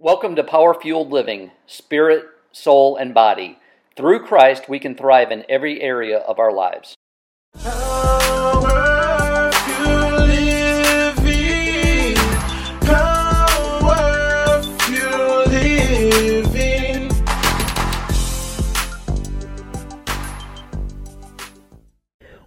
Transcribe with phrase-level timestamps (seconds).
[0.00, 3.58] Welcome to Power Fueled Living, Spirit, Soul, and Body.
[3.96, 6.94] Through Christ, we can thrive in every area of our lives.
[7.54, 8.60] Power
[10.24, 12.14] Living.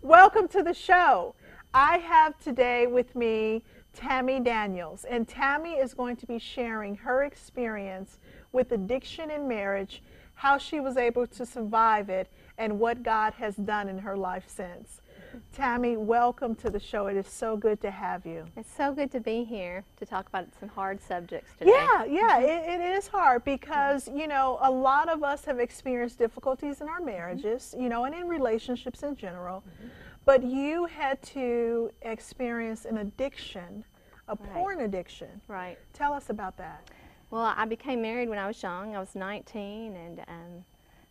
[0.01, 1.35] Welcome to the show.
[1.73, 7.23] I have today with me Tammy Daniels, and Tammy is going to be sharing her
[7.23, 8.19] experience
[8.51, 10.01] with addiction in marriage,
[10.35, 14.45] how she was able to survive it, and what God has done in her life
[14.47, 15.01] since.
[15.53, 17.07] Tammy, welcome to the show.
[17.07, 18.45] It is so good to have you.
[18.57, 21.71] It's so good to be here to talk about some hard subjects today.
[21.71, 22.71] Yeah, yeah, mm-hmm.
[22.71, 26.89] it, it is hard because, you know, a lot of us have experienced difficulties in
[26.89, 29.63] our marriages, you know, and in relationships in general.
[29.77, 29.87] Mm-hmm.
[30.25, 33.83] But you had to experience an addiction,
[34.27, 34.53] a Right.
[34.53, 35.41] porn addiction.
[35.47, 35.77] Right.
[35.93, 36.89] Tell us about that.
[37.31, 38.95] Well, I became married when I was young.
[38.95, 40.65] I was 19, and um,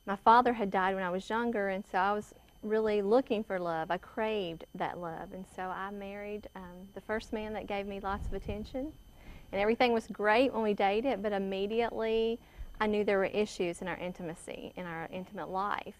[0.07, 3.59] my father had died when I was younger, and so I was really looking for
[3.59, 3.91] love.
[3.91, 8.01] I craved that love, and so I married um, the first man that gave me
[8.01, 8.93] lots of attention,
[9.51, 11.23] and everything was great when we dated.
[11.23, 12.39] But immediately,
[12.81, 15.97] I knew there were issues in our intimacy, in our intimate life,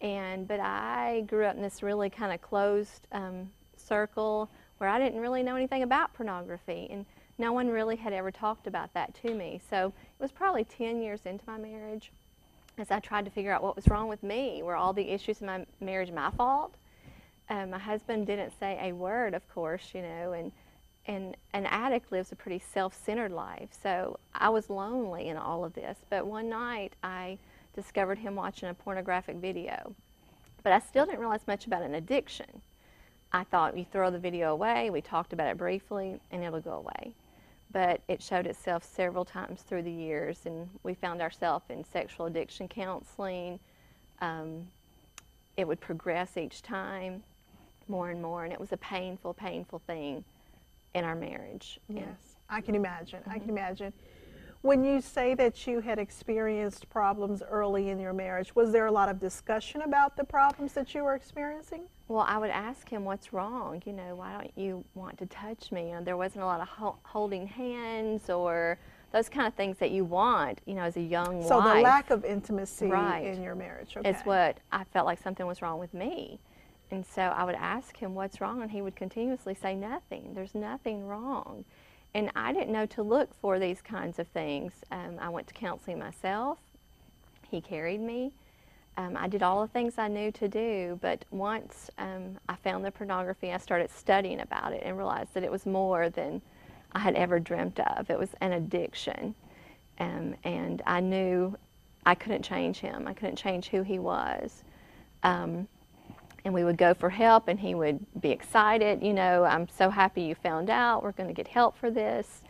[0.00, 4.98] and but I grew up in this really kind of closed um, circle where I
[4.98, 7.04] didn't really know anything about pornography, and
[7.38, 9.60] no one really had ever talked about that to me.
[9.70, 12.12] So it was probably 10 years into my marriage
[12.78, 14.62] as I tried to figure out what was wrong with me.
[14.62, 16.74] Were all the issues in my marriage my fault?
[17.50, 20.52] Um, my husband didn't say a word, of course, you know, and
[21.06, 23.70] and an addict lives a pretty self-centered life.
[23.82, 25.96] So I was lonely in all of this.
[26.10, 27.38] But one night I
[27.82, 29.94] discovered him watching a pornographic video.
[30.64, 32.60] But I still didn't realize much about an addiction.
[33.32, 36.72] I thought you throw the video away, we talked about it briefly, and it'll go
[36.72, 37.12] away.
[37.70, 42.26] But it showed itself several times through the years, and we found ourselves in sexual
[42.26, 43.60] addiction counseling.
[44.20, 44.66] Um,
[45.56, 47.22] it would progress each time
[47.86, 50.24] more and more, and it was a painful, painful thing
[50.94, 51.78] in our marriage.
[51.88, 53.20] And Yes, I can imagine.
[53.26, 53.40] I Mm-hmm.
[53.40, 53.92] can imagine.
[54.62, 58.92] When you say that you had experienced problems early in your marriage, was there a
[58.92, 61.82] lot of discussion about the problems that you were experiencing?
[62.08, 63.80] Well, I would ask him, "What's wrong?
[63.86, 66.66] You know, why don't you want to touch me?" And there wasn't a lot of
[66.68, 68.78] ho- holding hands or
[69.12, 71.46] those kind of things that you want, you know, as a young woman.
[71.48, 71.76] So wife.
[71.76, 73.26] the lack of intimacy Right.
[73.26, 73.96] in your marriage.
[73.96, 74.10] Okay.
[74.10, 76.40] is what I felt like something was wrong with me.
[76.90, 78.60] And so I would ask him, What's wrong?
[78.60, 80.34] And he would continuously say, Nothing.
[80.34, 81.64] There's nothing wrong.
[82.14, 84.72] And I didn't know to look for these kinds of things.
[84.90, 86.58] Um, I went to counseling myself,
[87.50, 88.32] he carried me.
[88.96, 92.84] Um, I did all the things I knew to do, but once um, I found
[92.84, 96.42] the pornography, I started studying about it and realized that it was more than
[96.92, 98.10] I had ever dreamt of.
[98.10, 99.36] It was an addiction.
[100.00, 101.56] Um, and I knew
[102.04, 103.06] I couldn't change him.
[103.06, 104.64] I couldn't change who he was.
[105.22, 105.68] Um,
[106.48, 109.02] and we would go for help, and he would be excited.
[109.02, 111.02] You know, I'm so happy you found out.
[111.02, 112.40] We're going to get help for this.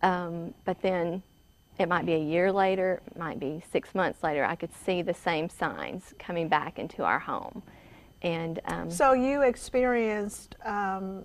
[0.00, 1.22] Um, but then
[1.78, 5.02] it might be a year later, it might be six months later, I could see
[5.02, 7.62] the same signs coming back into our home.
[8.22, 11.24] And um, So you experienced um,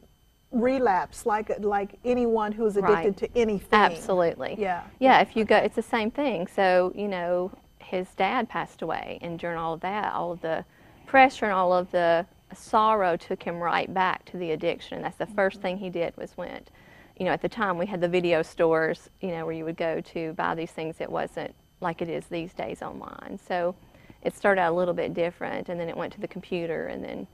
[0.51, 3.17] relapse, like like anyone who's addicted Right.
[3.17, 3.79] to anything.
[3.79, 4.55] Absolutely.
[4.57, 4.83] Yeah.
[4.99, 6.47] Yeah, if you go, it's the same thing.
[6.47, 10.65] So, you know, his dad passed away, and during all of that, all of the
[11.09, 15.01] pressure and all of the sorrow took him right back to the addiction.
[15.01, 16.69] That's the first thing he did was went,
[17.17, 19.75] you know, at the time we had the video stores, you know, where you would
[19.75, 21.01] go to buy these things.
[21.01, 23.39] It wasn't like it is these days online.
[23.47, 23.73] So
[24.21, 27.03] it started out a little bit different, and then it went to the computer, and
[27.03, 27.25] then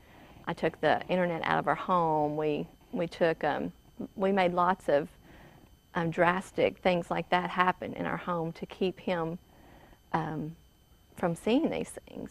[0.46, 2.36] I took the internet out of our home.
[2.36, 3.72] We we took um,
[4.14, 5.08] we made lots of
[5.94, 9.38] um, drastic things like that happen in our home to keep him
[10.14, 10.56] um,
[11.16, 12.30] from seeing these things.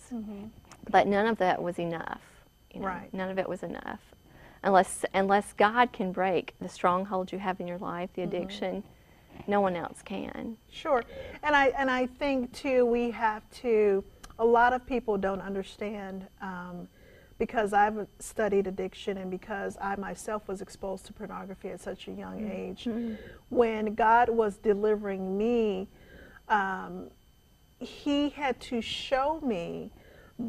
[0.90, 2.22] But none of that was enough.
[2.73, 3.13] You know, Right.
[3.13, 4.00] None of it was enough.
[4.63, 8.84] Unless unless God can break the stronghold you have in your life, the addiction,
[9.47, 10.57] no one else can.
[10.72, 11.03] Sure,
[11.44, 14.04] and I and I think too we have to.
[14.39, 16.89] A lot of people don't understand um,
[17.38, 22.12] because I've studied addiction and because I myself was exposed to pornography at such a
[22.12, 22.88] young age.
[23.50, 25.88] When God was delivering me,
[26.50, 27.12] um,
[27.80, 29.92] He had to show me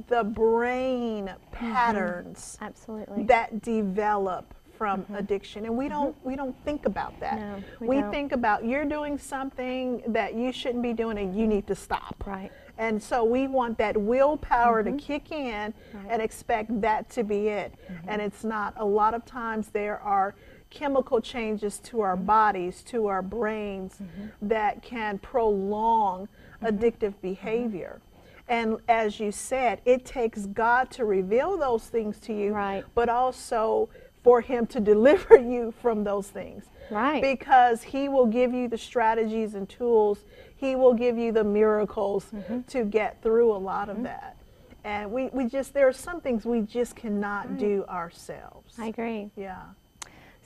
[0.09, 1.53] the brain mm-hmm.
[1.53, 3.25] patterns Absolutely.
[3.25, 5.15] that develop from mm-hmm.
[5.17, 5.65] addiction.
[5.65, 6.29] And we don't mm-hmm.
[6.29, 7.39] we don't think about that.
[7.39, 11.47] No, we we think about you're doing something that you shouldn't be doing and you
[11.47, 12.23] need to stop.
[12.27, 12.51] Right.
[12.79, 15.73] and so we want that willpower to kick in
[16.09, 17.73] and expect that to be it.
[18.07, 20.35] And it's not a lot of times there are
[20.69, 24.03] chemical changes to our bodies, to our brains
[24.43, 26.29] that can prolong
[26.63, 28.01] addictive behavior.
[28.49, 32.85] And as you said, it takes God to reveal those things to you, Right.
[32.95, 33.89] but also
[34.23, 36.65] for Him to deliver you from those things.
[36.91, 37.21] Right.
[37.23, 40.25] Because He will give you the strategies and tools,
[40.57, 42.63] He will give you the miracles Mm-hmm.
[42.63, 44.37] to get through a lot of that.
[44.85, 48.75] And we, we just, there are some things we just cannot do ourselves.
[48.79, 49.31] I agree.
[49.37, 49.63] yeah.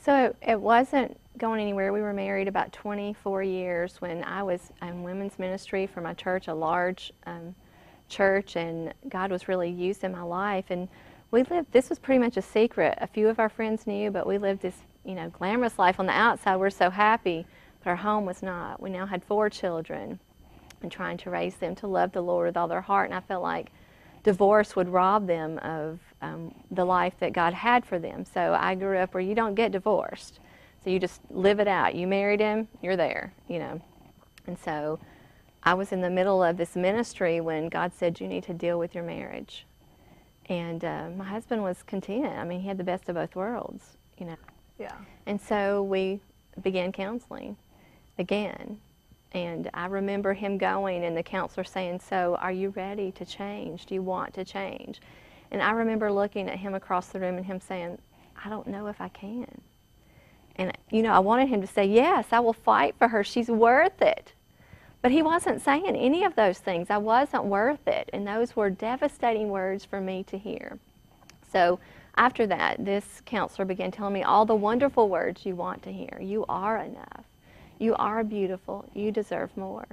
[0.02, 1.92] So it, it wasn't going anywhere.
[1.92, 6.48] We were married about 24 years when I was in women's ministry for my church,
[6.48, 7.54] a large um,
[8.10, 10.66] church, and God was really used in my life.
[10.70, 10.88] And
[11.30, 12.98] we lived, this was pretty much a secret.
[13.00, 16.06] A few of our friends knew, but we lived this, you know, glamorous life on
[16.06, 16.56] the outside.
[16.56, 17.46] We're so happy,
[17.82, 18.82] but our home was not.
[18.82, 20.18] We now had four children
[20.82, 23.10] and trying to raise them to love the Lord with all their heart.
[23.10, 23.70] And I felt like
[24.22, 28.24] divorce would rob them of um, the life that God had for them.
[28.24, 30.40] So I grew up where you don't get divorced.
[30.82, 31.94] So you just live it out.
[31.94, 33.80] You married him, you're there, you know.
[34.46, 34.98] And so
[35.62, 38.78] I was in the middle of this ministry when God said, You need to deal
[38.78, 39.66] with your marriage.
[40.46, 42.26] And uh, my husband was content.
[42.26, 44.36] I mean, he had the best of both worlds, you know.
[44.78, 44.96] Yeah.
[45.26, 46.20] And so we
[46.62, 47.56] began counseling
[48.18, 48.78] again.
[49.32, 53.86] And I remember him going and the counselor saying, So, are you ready to change?
[53.86, 55.00] Do you want to change?
[55.52, 57.98] And I remember looking at him across the room and him saying,
[58.44, 59.60] I don't know if I can.
[60.56, 63.22] And, you know, I wanted him to say, Yes, I will fight for her.
[63.22, 64.32] She's worth it.
[65.02, 66.90] But he wasn't saying any of those things.
[66.90, 68.10] I wasn't worth it.
[68.12, 70.78] And those were devastating words for me to hear.
[71.50, 71.80] So
[72.16, 76.18] after that, this counselor began telling me all the wonderful words you want to hear.
[76.20, 77.24] You are enough.
[77.78, 78.84] You are beautiful.
[78.94, 79.86] You deserve more.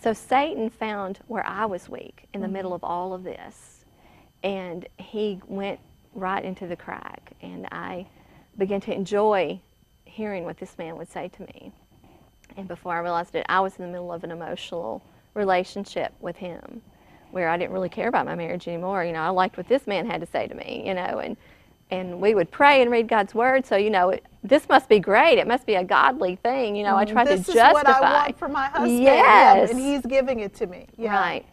[0.00, 2.54] So Satan found where I was weak in the mm-hmm.
[2.54, 3.84] middle of all of this.
[4.44, 5.80] And he went
[6.14, 7.32] right into the crack.
[7.42, 8.06] And I
[8.56, 9.60] began to enjoy
[10.04, 11.72] hearing what this man would say to me.
[12.56, 15.02] And before I realized it, I was in the middle of an emotional
[15.34, 16.82] relationship with him
[17.30, 19.04] where I didn't really care about my marriage anymore.
[19.04, 21.36] You know, I liked what this man had to say to me, you know, and
[21.90, 23.64] and we would pray and read God's word.
[23.64, 25.38] So, you know, it, this must be great.
[25.38, 26.74] It must be a godly thing.
[26.74, 27.72] You know, I tried this to is justify.
[27.72, 29.02] what I want for my husband.
[29.02, 29.70] Yes.
[29.70, 30.88] Yeah, and he's giving it to me.
[30.96, 31.14] Yeah.
[31.14, 31.46] Right.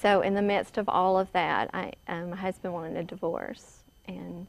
[0.00, 3.82] So, in the midst of all of that, I, um, my husband wanted a divorce,
[4.08, 4.46] and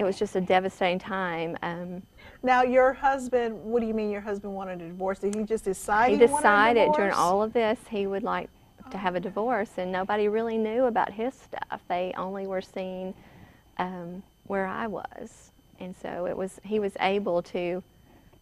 [0.00, 1.56] it was just a devastating time.
[1.62, 2.02] Um,
[2.42, 5.18] Now, your husband, what do you mean your husband wanted a divorce?
[5.18, 8.48] Did he just decide he he, decided during all of this he would like
[8.90, 11.82] to have a divorce, and nobody really knew about his stuff.
[11.88, 13.12] They only were seeing
[13.76, 17.82] um, where I was, and so it was he was able to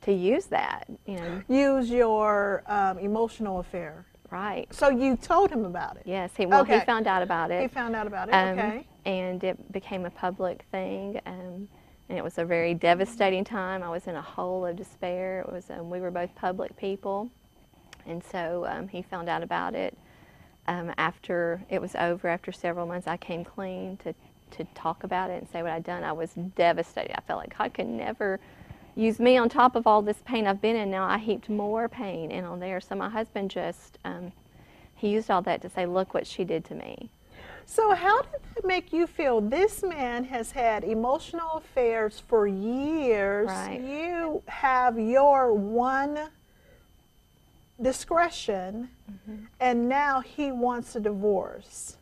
[0.03, 4.05] to use that, you know, Use your um, emotional affair.
[4.31, 4.73] right?
[4.73, 6.03] So you told him about it.
[6.07, 6.79] Yes, he well Okay.
[6.79, 7.61] he found out about it.
[7.63, 8.33] He found out about it.
[8.33, 8.87] Um, okay.
[9.09, 11.21] And it became a public thing.
[11.27, 11.69] Um,
[12.09, 13.83] and it was a very devastating time.
[13.83, 15.41] I was in a hole of despair.
[15.41, 17.31] It was um, we were both public people,
[18.07, 19.97] and so um, he found out about it.
[20.67, 24.15] Um, after it was over, after several months, I came clean to
[24.53, 26.05] to talk about it and say what I'd done.
[26.05, 27.17] I was devastated.
[27.17, 28.41] I felt like God could never
[28.95, 30.91] use me on top of all this pain I've been in.
[30.91, 32.81] Now I heaped more pain in on there.
[32.81, 34.33] So my husband just um,
[34.95, 37.11] he used all that to say, look what she did to me.
[37.71, 39.43] So how did that make you feel?
[39.43, 43.47] This man has had emotional affairs for years.
[43.49, 43.79] Right.
[43.81, 46.19] You have your one
[47.81, 49.45] discretion, Mm-hmm.
[49.61, 51.97] and now he wants a divorce.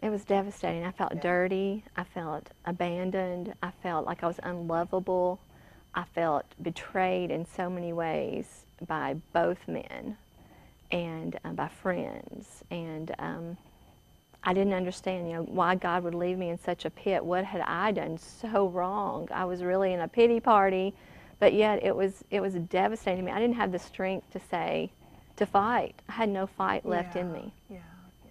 [0.00, 0.84] It was devastating.
[0.84, 1.82] I felt dirty.
[1.96, 3.54] I felt abandoned.
[3.60, 5.40] I felt like I was unlovable.
[5.96, 10.16] I felt betrayed in so many ways by both men
[10.92, 12.62] and uh, by friends.
[12.70, 13.56] And um,
[14.46, 17.24] I didn't understand, you know, why God would leave me in such a pit.
[17.24, 19.28] What had I done so wrong?
[19.34, 20.94] I was really in a pity party,
[21.40, 23.32] but yet it was it was devastating to me.
[23.32, 24.92] I didn't have the strength to say,
[25.34, 25.96] to fight.
[26.08, 27.52] I had no fight left in me.
[27.68, 27.78] Yeah,
[28.24, 28.30] yeah.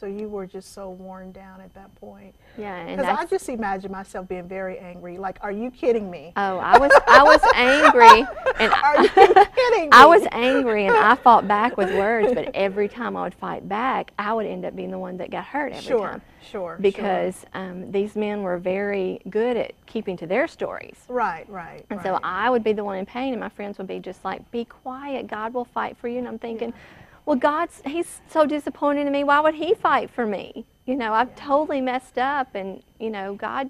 [0.00, 2.34] So you were just so worn down at that point.
[2.58, 5.16] Yeah, and Because I just imagine myself being very angry.
[5.16, 6.32] Like, are you kidding me?
[6.36, 8.26] Oh, I was I was angry,
[8.58, 9.88] and Are you I, kidding me?
[9.92, 12.32] I was angry, and I fought back with words.
[12.34, 15.30] But every time I would fight back, I would end up being the one that
[15.30, 16.22] got hurt every Sure, time.
[16.50, 20.96] sure, Because um, these men were very good at keeping to their stories.
[21.08, 21.84] Right, right.
[21.90, 22.06] and right.
[22.06, 24.48] so I would be the one in pain, and my friends would be just like,
[24.50, 26.72] "Be quiet, God will fight for you." And I'm thinking,
[27.24, 29.24] well, God's He's so disappointed in me.
[29.24, 30.64] Why would He fight for me?
[30.86, 33.68] You know, I've totally messed up, and you know, God,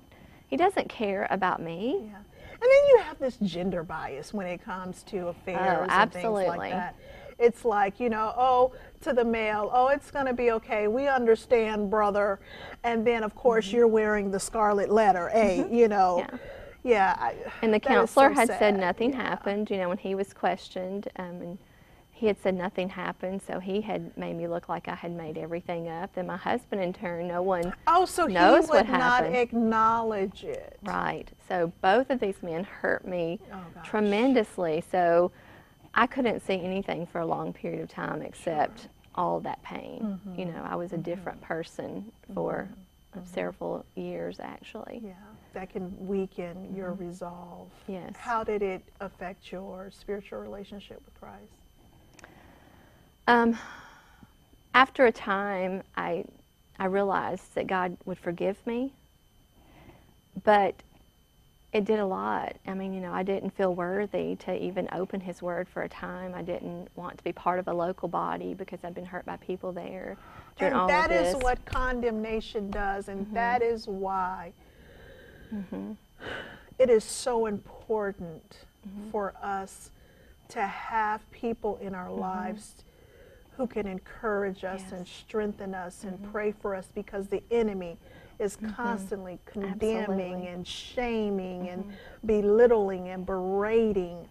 [0.49, 2.11] He doesn't care about me.
[2.11, 2.19] Yeah.
[2.61, 6.73] And then you have this gender bias when it comes to affairs and things like
[6.73, 6.97] that.
[7.39, 8.73] It's like, you know, oh,
[9.03, 10.89] to the male, oh, it's going to be okay.
[10.89, 12.41] We understand, brother.
[12.83, 13.77] And then, of course, mm-hmm.
[13.77, 16.19] you're wearing the scarlet letter, A, you know.
[16.19, 16.39] Yeah.
[16.83, 17.17] Yeah.
[17.19, 19.23] I, And the counselor so had said nothing Yeah.
[19.23, 21.09] happened, you know, when he was questioned.
[21.17, 21.59] Um, and
[22.17, 25.37] he had said nothing happened, so he had made me look like I had made
[25.37, 26.15] everything up.
[26.15, 30.43] Then my husband, in turn, no one Oh, so knows he what would not acknowledge
[30.43, 30.79] it.
[30.83, 31.29] Right.
[31.47, 34.83] So both of these men hurt me Oh, tremendously.
[34.91, 35.31] So
[35.95, 40.19] I couldn't see anything for a long period of time except all that pain.
[40.25, 40.41] Mm-hmm.
[40.41, 42.67] You know, I was a different person for
[43.15, 45.03] uh, several years actually.
[45.05, 45.13] Yeah,
[45.53, 47.69] that can weaken your resolve.
[47.83, 47.93] Mm-hmm.
[47.93, 48.15] Yes.
[48.17, 51.53] How did it affect your spiritual relationship with Christ?
[53.27, 53.59] Um,
[54.75, 56.25] after a time, I,
[56.79, 58.93] I realized that God would forgive me,
[60.45, 60.75] but
[61.73, 62.57] it did a lot.
[62.67, 65.89] I mean, you know, I didn't feel worthy to even open His Word for a
[65.89, 66.35] time.
[66.35, 69.37] I didn't want to be part of a local body because I'd been hurt by
[69.39, 70.17] people there
[70.59, 71.35] during and all that of this.
[71.35, 71.43] Mm-hmm.
[71.43, 74.53] what condemnation does, and that is why
[76.79, 79.11] it is so important Mm-hmm.
[79.11, 79.91] for us
[80.51, 82.75] to have people in our lives
[83.57, 84.95] who can encourage us and Mm-hmm.
[84.97, 85.09] Yes.
[85.09, 85.27] Mm-hmm.
[85.29, 87.97] strengthen us and pray for us because the enemy
[88.39, 90.25] is constantly condemning Absolutely.
[90.25, 90.47] Mm-hmm.
[90.55, 91.85] and shaming and
[92.25, 94.29] belittling and berating.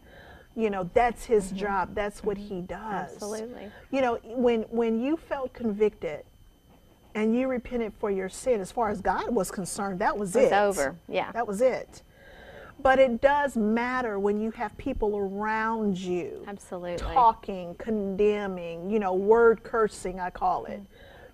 [0.56, 1.96] You know, that's his job.
[1.96, 2.78] That's what he does.
[2.80, 3.14] Mm-hmm.
[3.16, 3.72] Absolutely.
[3.92, 6.24] You know, when when you felt convicted
[7.16, 10.44] and you repented for your sin, as far as God was concerned, that was It
[10.44, 10.56] was it.
[10.56, 10.96] over.
[11.10, 11.32] Yeah.
[11.32, 12.04] That was it.
[12.86, 16.98] But it does matter when you have people around you Absolutely.
[17.16, 20.82] talking, condemning, you know, word cursing, I call it.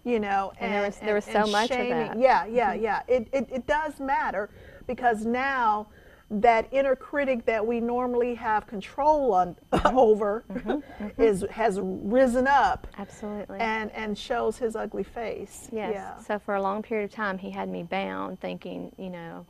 [0.05, 1.89] You know, And there was- there was so and much of shaming.
[1.89, 2.12] that.
[2.12, 2.22] Mm-hmm.
[2.22, 3.01] Yeah, yeah, yeah.
[3.05, 4.50] It, it it does matter
[4.88, 5.88] because now
[6.29, 9.98] that inner critic that we normally have control on Mm-hmm.
[10.05, 10.46] over
[11.17, 13.60] is has risen up Absolutely.
[13.60, 15.67] and and shows his ugly face.
[15.74, 15.91] Yes.
[15.96, 16.17] Yeah.
[16.20, 19.46] So for a long period of time, he had me bound, thinking, you know,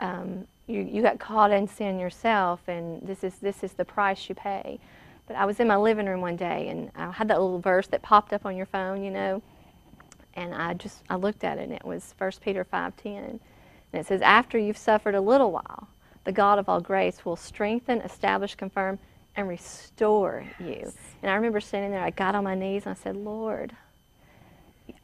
[0.00, 4.28] um, you you got caught in sin yourself, and this is this is the price
[4.28, 4.80] you pay.
[5.26, 7.86] But I was in my living room one day, and I had that little verse
[7.88, 9.42] that popped up on your phone, you know,
[10.34, 13.40] and I just I looked at it, and it was 1 Peter five ten,
[13.92, 15.88] and it says, "After you've suffered a little while,
[16.24, 18.98] the God of all grace will strengthen, establish, confirm."
[19.36, 20.92] And restore you.
[21.22, 23.72] And I remember standing there, I got on my knees and I said, Lord,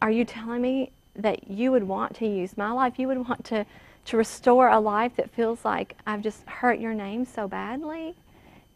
[0.02, 2.98] are you telling me that you would want to use my life?
[2.98, 3.64] You would want to,
[4.06, 8.14] to restore a life that feels like I've just hurt your name so badly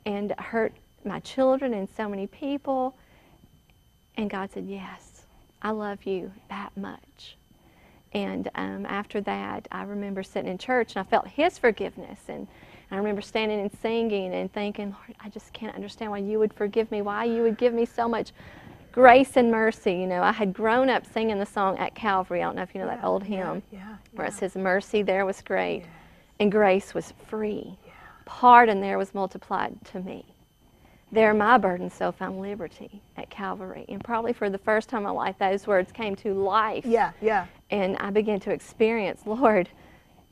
[0.07, 0.73] and hurt
[1.05, 2.95] my children and so many people?
[4.17, 5.23] And God said, Yes,
[5.63, 7.37] I love you that much.
[8.13, 12.21] And um, after that, I remember sitting in church and I felt His forgiveness.
[12.29, 12.49] And
[12.91, 16.55] I remember standing and singing and thinking, Lord, I just can't understand why you would
[16.55, 18.33] forgive me, why you would give me so much
[18.99, 19.93] grace and mercy.
[19.93, 22.43] You know, I had grown up singing the song at Calvary.
[22.43, 23.95] I don't know if you know that old yeah, hymn Yeah.
[24.11, 25.85] where it says, Mercy there was great
[26.41, 27.79] and grace was free.
[28.25, 30.25] Pardon there was multiplied to me.
[31.13, 33.85] There my burden so found liberty at Calvary.
[33.89, 36.85] And probably for the first time in my life, those words came to life.
[36.85, 37.47] Yeah, yeah.
[37.71, 39.69] And I began to experience, Lord,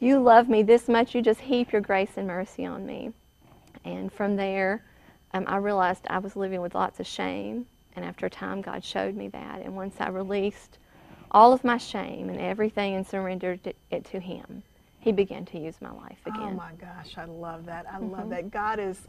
[0.01, 3.13] you love me this much, you just heap your grace and mercy on me.
[3.85, 4.83] And from there,
[5.33, 7.67] um, I realized I was living with lots of shame.
[7.97, 9.63] And after a time, God showed me that.
[9.63, 10.79] And once I released
[11.31, 13.61] all of my shame and everything and surrendered
[13.91, 14.63] it, to Him,
[15.01, 16.43] He began to use my life Oh again.
[16.49, 16.57] Mm-hmm.
[16.57, 17.87] my gosh, I love that.
[17.91, 18.51] I love that.
[18.51, 19.01] God is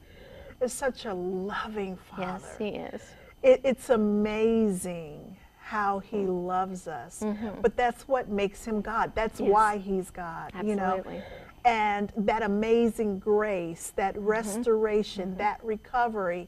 [0.59, 2.23] is such a loving Father.
[2.23, 3.01] yes, He is.
[3.43, 7.23] It, it's amazing how He loves us.
[7.61, 9.11] But that's what makes Him God.
[9.13, 9.45] That's Mm-hmm.
[9.47, 9.53] Yes.
[9.53, 10.51] why He's God.
[10.55, 10.69] Absolutely.
[11.15, 11.23] You know,
[11.65, 14.25] and that amazing grace, that Mm-hmm.
[14.25, 16.47] restoration, that recovery.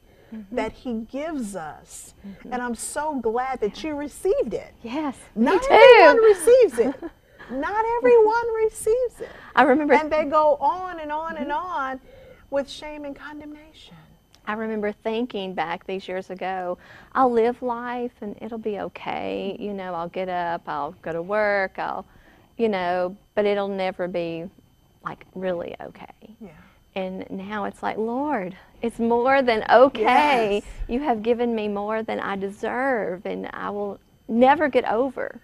[0.51, 2.13] That he gives us.
[2.27, 2.53] Mm-hmm.
[2.53, 4.73] And I'm so glad that you received it.
[4.83, 6.95] Yes, Not everyone receives it.
[7.51, 9.29] Not everyone receives it.
[9.55, 11.99] I remember And they go on and on and on
[12.51, 13.95] with shame and condemnation.
[14.45, 16.77] I remember thinking back these years ago,
[17.13, 19.55] I'll live life and it'll be okay.
[19.59, 22.05] You know, I'll get up, I'll go to work, I'll,
[22.57, 24.45] you know, but it'll never be
[25.05, 26.35] like really okay.
[26.41, 26.49] Yeah.
[26.95, 30.55] And now it's like, Lord, it's more than okay.
[30.55, 30.63] Yes.
[30.87, 35.39] You have given me more than I deserve, and I will never get over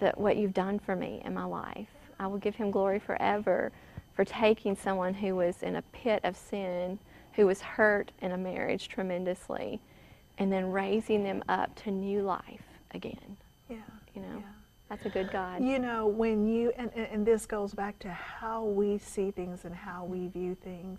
[0.00, 1.88] that what you've done for me in my life.
[2.18, 3.72] I will give him glory forever
[4.14, 6.98] for taking someone who was in a pit of sin,
[7.34, 9.80] who was hurt in a marriage tremendously,
[10.38, 13.36] and then raising them up to new life again.
[13.68, 13.76] Yeah.
[14.14, 14.42] You know, Yeah.
[14.88, 15.62] that's a good God.
[15.62, 19.64] You know, when you, and, and and this goes back to how we see things
[19.64, 20.98] and how we view things,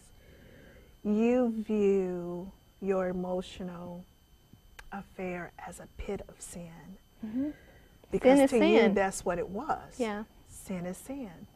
[1.03, 4.03] you view your emotional
[4.91, 6.97] affair as a pit of sin.
[7.25, 7.49] Mm-hmm.
[8.11, 8.55] Because Mm-hmm.
[8.55, 9.93] is to you, that's what it was.
[9.97, 10.23] Yeah.
[10.49, 11.47] Sin is sin.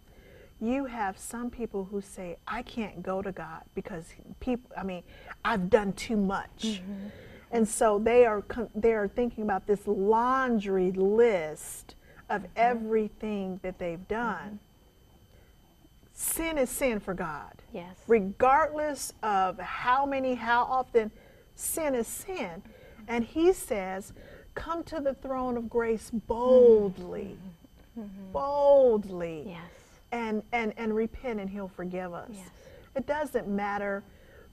[0.62, 4.06] you have some people who say, I can't go to God because
[4.40, 5.04] people, I mean,
[5.44, 6.64] I've done too much.
[6.64, 7.08] Mm-hmm.
[7.52, 11.96] And so they are, they are thinking about this laundry list
[12.30, 12.52] of mm-hmm.
[12.56, 14.60] everything that they've done.
[16.18, 17.98] Sin is sin for God Yes.
[18.08, 21.12] regardless of how many, how often,
[21.56, 22.64] sin is sin.
[23.08, 24.14] And he says,
[24.56, 27.38] come to the throne of grace boldly,
[28.00, 28.32] mm-hmm.
[28.32, 29.62] boldly, Yes.
[30.14, 32.30] and, and, and repent and he'll forgive us.
[32.32, 32.50] Yes.
[32.96, 34.02] It doesn't matter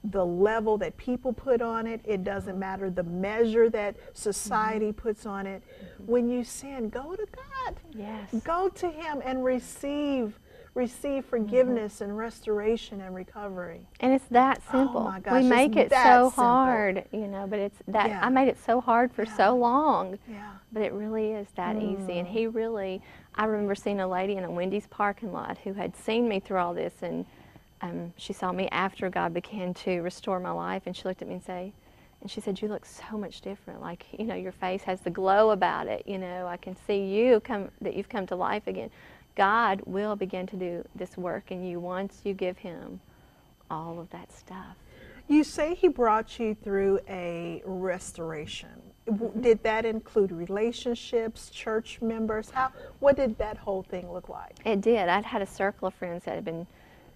[0.03, 2.01] the level that people put on it.
[2.03, 4.99] It doesn't matter the measure that society mm-hmm.
[4.99, 5.63] puts on it.
[5.63, 6.11] Mm-hmm.
[6.11, 7.75] When you sin, go to God.
[7.93, 8.29] Yes.
[8.43, 10.37] Go to him and receive
[10.75, 13.87] receive forgiveness and restoration and recovery.
[13.99, 15.03] And it's that Oh simple.
[15.03, 16.43] my gosh, we make it so simple.
[16.43, 18.25] hard, you know, but it's that Yeah.
[18.25, 19.33] I made it so hard for Yeah.
[19.35, 20.17] so long.
[20.27, 20.49] Yeah.
[20.71, 22.17] But it really is that easy.
[22.17, 23.01] And he really,
[23.35, 26.57] I remember seeing a lady in a Wendy's parking lot who had seen me through
[26.57, 27.25] all this, and
[27.81, 31.27] um, she saw me after God began to restore my life, and she looked at
[31.27, 31.73] me and say,
[32.21, 33.81] and she said, "You look so much different.
[33.81, 36.07] Like you know, your face has the glow about it.
[36.07, 38.89] You know, I can see you come that you've come to life again.
[39.35, 43.01] God will begin to do this work in you once you give Him
[43.69, 44.77] all of that stuff."
[45.27, 48.69] You say he brought you through a restoration.
[49.07, 49.41] Mm-hmm.
[49.41, 52.49] Did that include relationships, church members?
[52.49, 54.55] How what did that whole thing look like?
[54.65, 55.09] It did.
[55.09, 56.67] I'd had a circle of friends that had been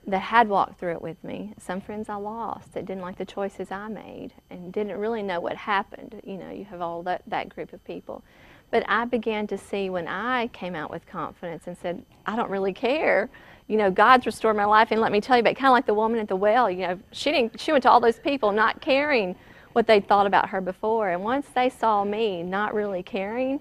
[0.06, 1.54] that had walked through it with me.
[1.60, 5.42] Some friends I lost that didn't like the choices I made and didn't really know
[5.42, 6.22] what happened.
[6.26, 8.24] You know, you have all that, that group of people.
[8.70, 12.50] But I began to see when I came out with confidence and said, I don't
[12.50, 13.30] really care.
[13.68, 15.86] You know, God's restored my life and let me tell you about kind of like
[15.86, 18.52] the woman at the well, you know, she didn't she went to all those people
[18.52, 19.36] not caring
[19.74, 21.10] what they'd thought about her before.
[21.10, 23.60] And once they saw me not really caring,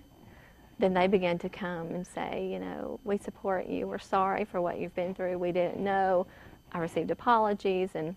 [0.78, 3.86] then they began to come and say, you know, we support you.
[3.86, 5.38] We're sorry for what you've been through.
[5.38, 6.26] We didn't know.
[6.72, 8.16] I received apologies, and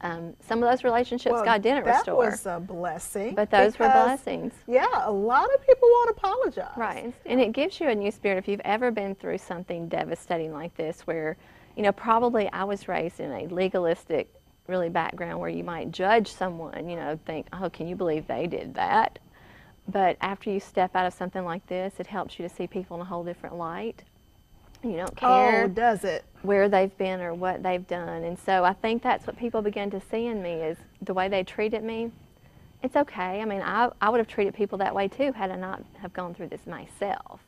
[0.00, 2.24] um, some of those relationships Well, God didn't that restore.
[2.24, 3.34] That was a blessing.
[3.34, 4.52] but those were blessings.
[4.66, 6.76] Yeah, a lot of people won't apologize.
[6.76, 7.14] Right.
[7.26, 8.38] And it gives you a new spirit.
[8.38, 11.36] If you've ever been through something devastating like this, where,
[11.76, 14.32] you know, probably I was raised in a legalistic,
[14.66, 18.46] really background where you might judge someone, you know, think, oh, can you believe they
[18.46, 19.18] did that?
[19.88, 22.96] But after you step out of something like this, it helps you to see people
[22.96, 24.02] in a whole different light.
[24.84, 26.24] You don't care Oh, does it?
[26.42, 28.22] where they've been or what they've done.
[28.24, 31.28] And so I think that's what people begin to see in me is the way
[31.28, 32.10] they treated me.
[32.82, 33.40] It's okay.
[33.40, 36.12] I mean, I, I would have treated people that way too had I not have
[36.12, 37.40] gone through this myself.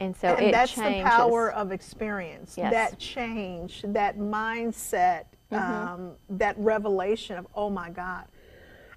[0.00, 1.04] And so and that's changes.
[1.04, 2.54] the power of experience.
[2.56, 2.72] Yes.
[2.72, 5.88] That change, that mindset, Mm-hmm.
[6.02, 8.24] um, that revelation of, oh my God.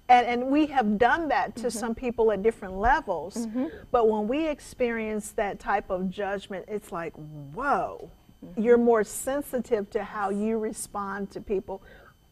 [0.08, 1.78] And, and we have done that to Mm-hmm.
[1.78, 3.46] some people at different levels.
[3.90, 8.10] But when we experience that type of judgment, it's like, whoa,
[8.44, 8.62] Mm-hmm.
[8.62, 11.82] you're more sensitive to how you respond to people.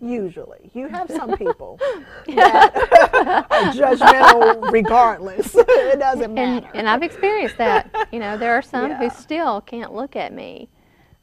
[0.00, 1.80] Usually, you have some people
[2.28, 5.52] that are judgmental regardless.
[5.58, 6.68] it doesn't and, matter.
[6.74, 8.08] and I've experienced that.
[8.12, 8.98] You know, there are some Yeah.
[8.98, 10.68] who still can't look at me,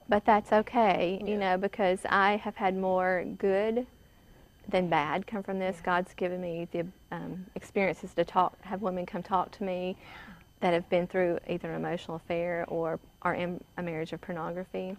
[0.09, 3.85] but that's okay, you know, because I have had more good
[4.69, 5.81] than bad come from this.
[5.83, 9.97] God's given me the um, experiences to talk, have women come talk to me
[10.61, 14.95] that have been through either an emotional affair or are in a marriage of pornography.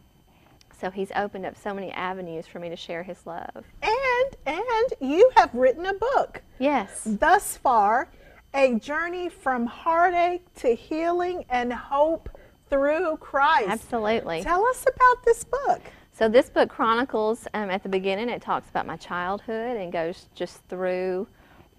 [0.79, 3.65] So He's opened up so many avenues for me to share His love.
[3.83, 7.03] And and you have written a book Yes.
[7.07, 8.09] thus far,
[8.53, 12.29] a journey from heartache to healing and hope
[12.69, 13.69] through Christ.
[13.69, 14.43] Absolutely.
[14.43, 15.81] Tell us about this book.
[16.17, 18.29] So this book chronicles um, at the beginning.
[18.29, 21.27] It talks about my childhood and goes just through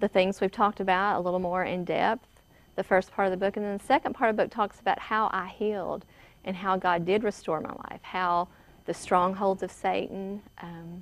[0.02, 2.28] the things we've talked about a little more in depth.
[2.76, 4.82] The first part of the book, and then the second part of the book talks
[4.82, 6.04] about how I healed
[6.44, 8.02] and how God did restore my life.
[8.02, 8.50] How
[8.84, 10.42] the strongholds of Satan.
[10.62, 11.02] Um,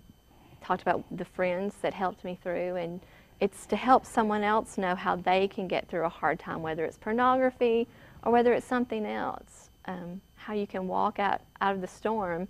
[0.62, 3.02] talked about the friends that helped me through, and
[3.40, 6.86] it's to help someone else know how they can get through a hard time, whether
[6.86, 7.88] it's pornography
[8.24, 9.72] or whether it's something else.
[9.86, 12.48] Um, how you can walk out, out of the storm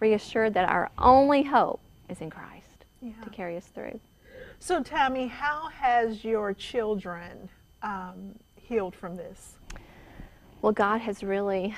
[0.00, 3.12] reassured that our only hope is in Christ Yeah.
[3.22, 4.00] to carry us through.
[4.58, 7.48] So, Tammy, how has your children
[7.82, 9.54] um, healed from this?
[10.62, 11.74] Well, God has really,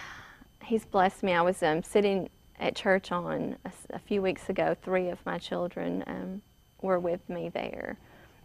[0.63, 1.33] He's blessed me.
[1.35, 2.29] I was um, sitting
[2.61, 3.57] at church on
[3.91, 4.77] a few weeks ago.
[4.83, 6.43] Three of my children um,
[6.83, 7.97] were with me there,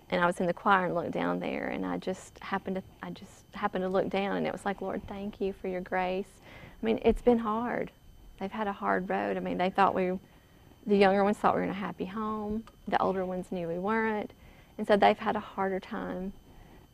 [0.10, 2.84] and I was in the choir and looked down there, and I just happened to,
[3.02, 5.82] I just happened to look down, and it was like, Lord, thank you for your
[5.82, 6.28] grace.
[6.82, 7.92] I mean, it's been hard.
[8.44, 9.38] They've had a hard road.
[9.38, 10.12] I mean, they thought we,
[10.86, 12.66] the younger ones thought we were in a happy home.
[12.90, 14.32] The older ones knew we weren't,
[14.78, 16.34] and so they've had a harder time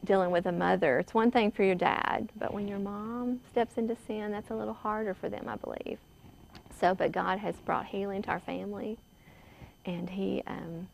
[0.06, 1.00] dealing with a mother.
[1.00, 4.54] It's one thing for your dad, but when your mom steps into sin, that's a
[4.54, 5.98] little harder for them, I believe.
[6.80, 9.00] So, but God has brought healing to our family,
[9.88, 10.88] and He um,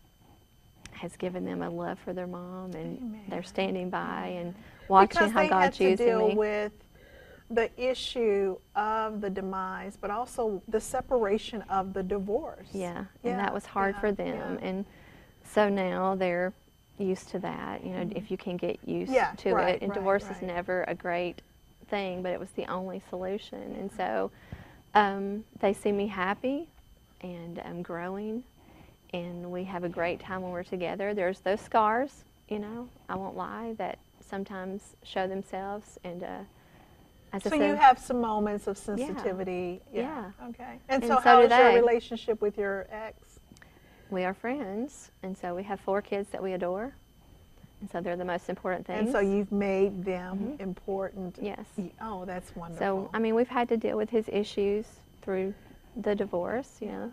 [0.92, 3.24] has given them a love for their mom, and Amen.
[3.28, 4.56] they're standing by and
[4.88, 6.36] watching because how they had God's to deal me.
[6.36, 6.72] with
[7.50, 12.68] the issue of the demise, but also the separation of the divorce.
[12.74, 14.58] Yeah, and that was hard yeah, for them.
[14.62, 14.68] yeah.
[14.68, 14.86] And
[15.44, 16.54] so now they're
[16.98, 17.84] used to that.
[17.84, 19.82] You know, if you can get used Yeah, to right, it.
[19.82, 21.42] And right, divorce is never a great
[21.90, 23.76] thing, but it was the only solution.
[23.76, 24.32] And so
[24.94, 26.68] um, they see me happy
[27.22, 28.44] and I'm growing.
[29.14, 31.14] And we have a great time when we're together.
[31.14, 35.98] There's those scars, you know, I won't lie, that sometimes show themselves.
[36.04, 36.40] And uh,
[37.44, 39.82] So said, you have some moments of sensitivity.
[39.94, 40.32] Yeah.
[40.50, 40.80] Okay.
[40.90, 43.18] And, And so, so how do your relationship with your ex?
[44.10, 45.12] we are friends.
[45.24, 46.94] And so we have four kids that we adore.
[47.82, 49.00] And so they're the most important things.
[49.00, 51.38] And so you've made them important.
[51.42, 51.66] Yes.
[52.02, 52.80] Oh, that's wonderful.
[52.80, 54.86] So, I mean, we've had to deal with his issues
[55.22, 55.54] through
[55.98, 57.12] the divorce, you know,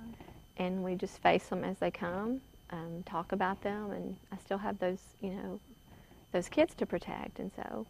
[0.59, 4.59] and we just face them as they come, um, talk about them, and I still
[4.59, 5.61] have those, you know,
[6.33, 7.39] those kids to protect.
[7.39, 7.87] And so,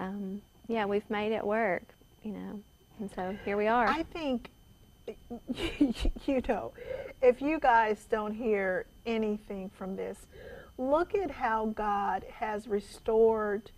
[0.00, 1.82] um, yeah, we've made it work,
[2.22, 2.60] you know,
[2.98, 3.86] and so here we are.
[3.86, 4.50] I think,
[6.26, 6.72] you know,
[7.22, 10.18] if you guys don't hear anything from this,
[10.78, 13.70] look at how God has restored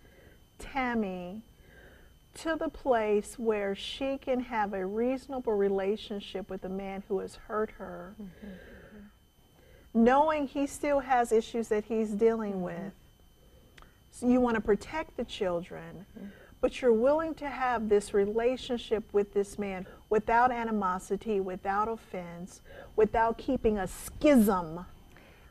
[0.58, 1.42] Tammy
[2.34, 7.34] to the place where she can have a reasonable relationship with a man who has
[7.48, 8.48] hurt her, mm-hmm.
[9.92, 12.62] knowing he still has issues that he's dealing mm-hmm.
[12.62, 12.92] with.
[14.12, 16.28] So you want to protect the children, mm-hmm.
[16.60, 22.60] But you're willing to have this relationship with this man without animosity, without offense,
[22.96, 24.84] without keeping a schism.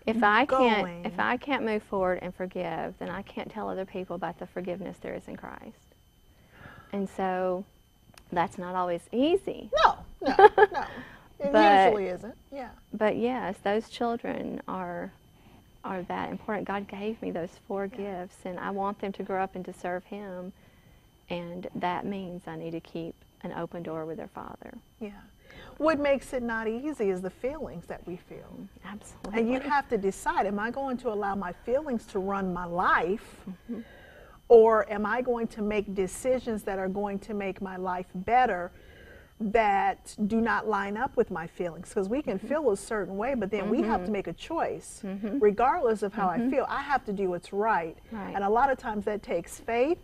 [0.06, 1.06] if I can't, going.
[1.06, 4.48] if I can't move forward and forgive, then I can't tell other people about the
[4.48, 5.78] forgiveness there is in Christ.
[6.92, 7.66] And so,
[8.32, 9.70] that's not always easy.
[9.86, 10.84] No, no, no.
[11.40, 12.36] It But- usually isn't.
[12.52, 12.70] Yeah.
[12.92, 15.12] But yes, those children are
[15.84, 16.68] are that important.
[16.68, 19.72] God gave me those four gifts, and I want them to grow up and to
[19.72, 20.52] serve Him.
[21.30, 24.78] And that means I need to keep an open door with their Father.
[25.00, 25.12] Yeah.
[25.78, 28.68] What makes it not easy is the feelings that we feel.
[28.86, 29.40] Absolutely.
[29.40, 32.66] And you have to decide am I going to allow my feelings to run my
[32.66, 33.38] life?
[33.50, 33.82] Mm-hmm.
[34.50, 38.72] Or am I going to make decisions that are going to make my life better
[39.40, 41.90] that do not line up with my feelings?
[41.90, 42.48] Because we can mm-hmm.
[42.48, 44.14] feel a certain way, but then we have to mm-hmm.
[44.14, 45.02] make a choice.
[45.24, 47.98] Regardless of how I feel, I have to do what's right.
[48.12, 48.34] Right.
[48.34, 50.00] And a lot of times that takes faith,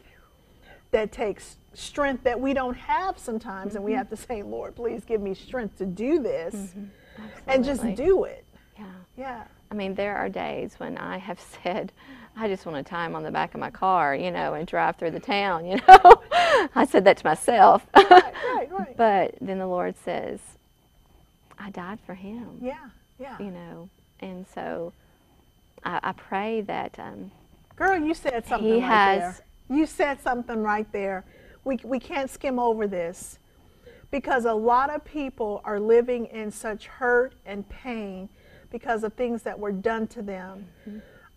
[0.93, 5.03] that takes strength that we don't have sometimes, and we have to say, Lord, please
[5.03, 6.73] give me strength to do this.
[7.47, 8.45] And just do it.
[8.77, 8.85] Yeah.
[9.17, 9.43] Yeah.
[9.69, 11.91] I mean, there are days when I have said,
[12.35, 14.65] I just want to tie him on the back of my car, you know, and
[14.67, 16.21] drive through the town, you know.
[16.75, 17.85] I said that to myself.
[17.95, 18.97] Right, right, right.
[18.97, 20.39] but then the Lord says,
[21.59, 22.57] I died for him.
[22.61, 23.37] yeah, yeah.
[23.39, 23.89] you know.
[24.19, 24.93] And so
[25.83, 27.31] I, I pray that um,
[27.75, 29.45] Girl, you said something He right has- there.
[29.73, 31.25] You said something right there.
[31.63, 33.39] We, we can't skim over this
[34.11, 38.29] because a lot of people are living in such hurt and pain
[38.71, 40.67] because of things that were done to them.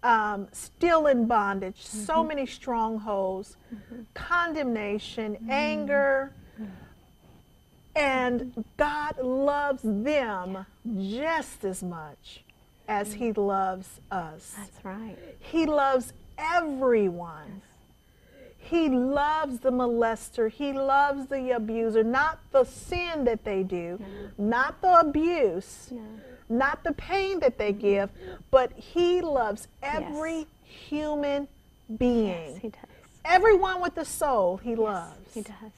[0.02, 2.28] Um, still in bondage, so mm-hmm.
[2.28, 4.02] many strongholds, mm-hmm.
[4.14, 5.50] condemnation, mm-hmm.
[5.50, 6.32] anger,
[7.96, 10.66] and God loves them
[11.00, 12.44] just as much
[12.86, 13.38] as He mm.
[13.38, 14.54] loves us.
[14.56, 15.16] that's right.
[15.38, 17.62] He loves everyone.
[18.66, 20.50] He loves the molester.
[20.50, 22.02] He loves the abuser.
[22.02, 24.00] Not the sin that they do,
[24.38, 26.02] not the abuse, No.
[26.48, 28.10] not the pain that they give,
[28.50, 30.46] but He loves every Yes.
[30.64, 31.48] human
[31.96, 32.52] being.
[32.54, 32.80] Yes, He does.
[33.24, 35.34] Everyone with a soul, He Yes, loves.
[35.34, 35.72] He does.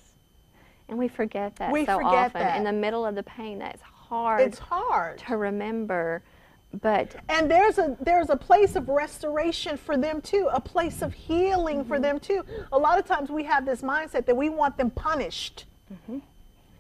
[0.89, 2.41] And we forget that We so forget often.
[2.41, 2.57] that.
[2.57, 5.19] In the middle of the pain, that's hard It's hard.
[5.19, 6.23] to remember.
[6.83, 11.15] But And there's a there's a place of restoration for them too, a place of
[11.15, 11.89] healing Mm-hmm.
[11.89, 12.45] for them too.
[12.73, 15.65] A lot of times we have this mindset that we want them punished.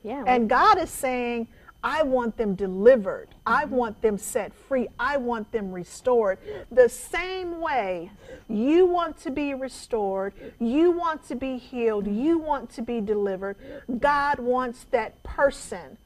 [0.02, 1.48] yeah, And God is saying,
[1.82, 3.28] I want them delivered.
[3.46, 3.74] I Mm-hmm.
[3.76, 4.88] want them set free.
[4.98, 6.38] I want them restored.
[6.70, 8.10] The same way
[8.48, 13.56] you want to be restored, you want to be healed, you want to be delivered.
[14.00, 15.96] God wants that person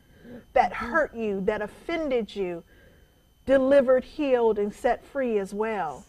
[0.52, 0.86] that Mm-hmm.
[0.92, 2.62] hurt you, that offended you,
[3.46, 6.04] delivered, healed, and set free as well.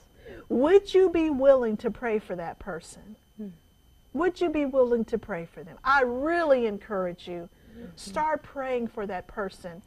[0.49, 3.15] Would you be willing to pray for that person?
[4.13, 5.75] Would you be willing to pray for them?
[5.83, 7.49] I really encourage you.
[7.95, 9.81] Start praying for that person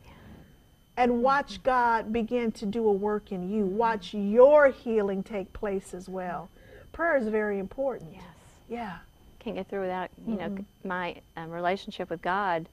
[0.96, 3.64] and watch God begin to do a work in you.
[3.64, 6.48] Watch your healing take place as well.
[6.92, 8.10] Prayer is very important.
[8.14, 8.22] yes.
[8.68, 8.96] Yeah.
[9.38, 10.88] Can't get through without, you know, Mm-hmm.
[10.88, 12.68] my um, relationship with God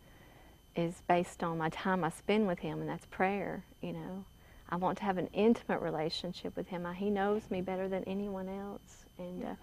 [0.75, 3.63] is based on my time I spend with Him, and that's prayer.
[3.81, 4.25] You know,
[4.69, 6.85] I want to have an intimate relationship with Him.
[6.85, 9.55] I, he knows me better than anyone else, and uh,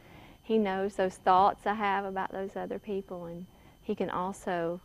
[0.43, 3.47] He knows those thoughts I have about those other people, and
[3.83, 4.81] He can also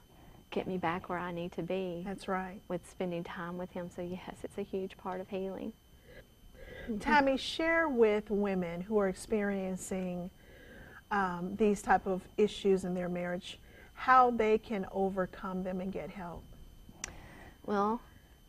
[0.52, 2.60] get me back where I need to be That's right.
[2.68, 3.90] with spending time with Him.
[3.94, 5.74] So yes, it's a huge part of healing.
[7.00, 10.30] Tammy, share with women who are experiencing
[11.12, 13.60] um, these type of issues in their marriage
[13.96, 16.44] how they can overcome them and get help.
[17.66, 18.02] Well,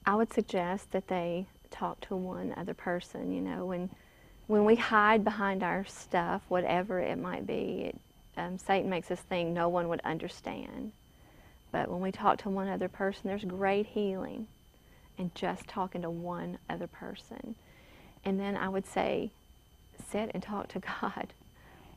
[0.04, 3.32] I would suggest that they talk to one other person.
[3.32, 3.90] You know, when
[4.46, 8.00] when we hide behind our stuff, whatever it might be, it,
[8.36, 10.92] um, Satan makes us think no one would understand.
[11.72, 14.46] But when we talk to one other person, there's great healing
[15.18, 17.56] in just talking to one other person.
[18.24, 19.30] And then I would say,
[20.10, 21.32] sit and talk to God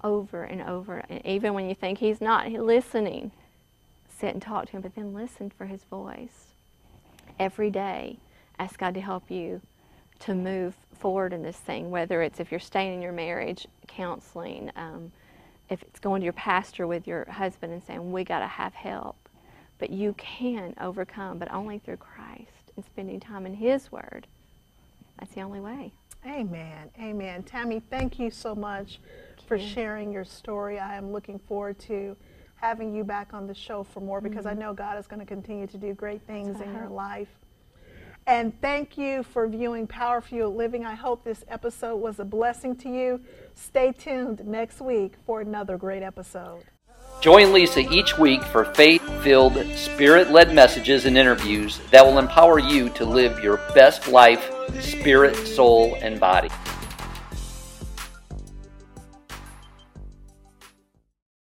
[0.04, 1.04] over and over.
[1.10, 3.32] And even when you think He's not listening,
[4.18, 6.48] sit and talk to Him, but then listen for His voice
[7.38, 8.18] every day
[8.60, 9.62] ask God to help you
[10.20, 14.70] to move forward in this thing, whether it's if you're staying in your marriage, counseling,
[14.76, 15.12] um,
[15.70, 18.74] if it's going to your pastor with your husband and saying, We got to have
[18.74, 19.16] help.
[19.78, 24.28] But you can overcome, but only through Christ and spending time in His Word.
[25.20, 25.94] That's the only way.
[26.26, 26.90] Amen.
[27.00, 27.44] Amen.
[27.44, 29.00] Tammy, thank you so much
[29.48, 30.80] for sharing your story.
[30.80, 32.18] I am looking forward to
[32.56, 35.26] having you back on the show for more because I know God is going to
[35.26, 37.30] continue to do great things in your life.
[38.30, 40.86] And thank you for viewing Power Fueled Living.
[40.86, 43.22] I hope this episode was a blessing to you.
[43.56, 46.62] Stay tuned next week for another great episode.
[47.22, 52.60] Join Lisa each week for faith filled, spirit led messages and interviews that will empower
[52.60, 54.48] you to live your best life,
[54.80, 56.50] spirit, soul, and body.